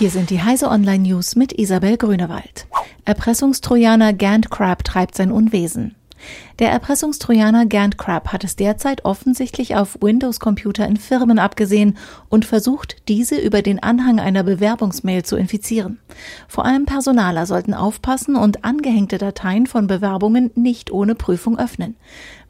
[0.00, 2.66] Hier sind die Heise Online News mit Isabel Grünewald.
[3.04, 5.94] Erpressungstrojaner Gant Crab treibt sein Unwesen.
[6.58, 11.96] Der Erpressungstrojaner Gant Crab hat es derzeit offensichtlich auf Windows-Computer in Firmen abgesehen
[12.28, 15.98] und versucht, diese über den Anhang einer Bewerbungsmail zu infizieren.
[16.48, 21.96] Vor allem Personaler sollten aufpassen und angehängte Dateien von Bewerbungen nicht ohne Prüfung öffnen.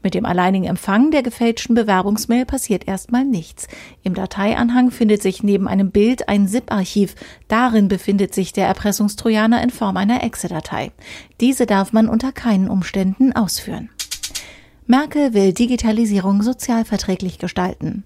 [0.03, 3.67] Mit dem alleinigen Empfang der gefälschten Bewerbungsmail passiert erstmal nichts.
[4.01, 7.13] Im Dateianhang findet sich neben einem Bild ein ZIP-Archiv.
[7.47, 10.91] Darin befindet sich der Erpressungstrojaner in Form einer Exe-Datei.
[11.39, 13.60] Diese darf man unter keinen Umständen ausführen.
[14.87, 18.03] Merkel will Digitalisierung sozialverträglich gestalten.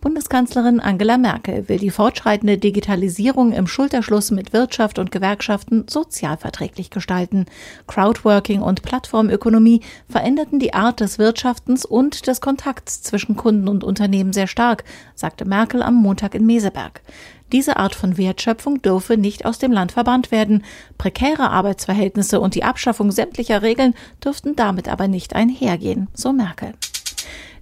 [0.00, 7.46] Bundeskanzlerin Angela Merkel will die fortschreitende Digitalisierung im Schulterschluss mit Wirtschaft und Gewerkschaften sozialverträglich gestalten.
[7.88, 14.32] Crowdworking und Plattformökonomie veränderten die Art des Wirtschaftens und des Kontakts zwischen Kunden und Unternehmen
[14.32, 14.84] sehr stark,
[15.16, 17.00] sagte Merkel am Montag in Meseberg.
[17.52, 20.64] Diese Art von Wertschöpfung dürfe nicht aus dem Land verbannt werden.
[20.98, 26.74] Prekäre Arbeitsverhältnisse und die Abschaffung sämtlicher Regeln dürften damit aber nicht einhergehen, so Merkel.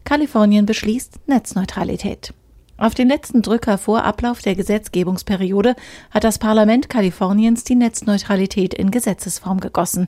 [0.05, 2.35] Kalifornien beschließt Netzneutralität.
[2.77, 5.77] Auf den letzten Drücker vor Ablauf der Gesetzgebungsperiode
[6.11, 10.07] hat das Parlament Kaliforniens die Netzneutralität in Gesetzesform gegossen.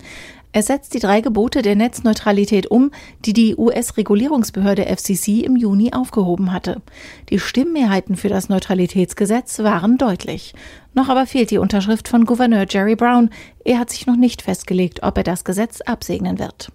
[0.52, 2.90] Es setzt die drei Gebote der Netzneutralität um,
[3.24, 6.82] die die US-Regulierungsbehörde FCC im Juni aufgehoben hatte.
[7.30, 10.54] Die Stimmmehrheiten für das Neutralitätsgesetz waren deutlich.
[10.92, 13.30] Noch aber fehlt die Unterschrift von Gouverneur Jerry Brown.
[13.64, 16.70] Er hat sich noch nicht festgelegt, ob er das Gesetz absegnen wird.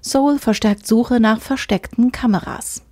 [0.00, 2.82] Seoul verstärkt Suche nach versteckten Kameras.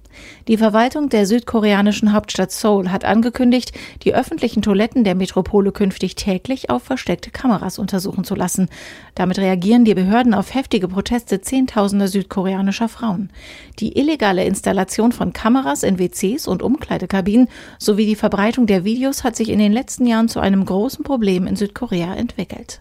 [0.48, 6.70] Die Verwaltung der südkoreanischen Hauptstadt Seoul hat angekündigt, die öffentlichen Toiletten der Metropole künftig täglich
[6.70, 8.69] auf versteckte Kameras untersuchen zu lassen.
[9.14, 13.30] Damit reagieren die Behörden auf heftige Proteste Zehntausender südkoreanischer Frauen.
[13.78, 19.36] Die illegale Installation von Kameras in WCs und Umkleidekabinen sowie die Verbreitung der Videos hat
[19.36, 22.80] sich in den letzten Jahren zu einem großen Problem in Südkorea entwickelt.